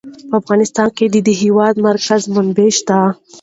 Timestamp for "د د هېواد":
1.13-1.75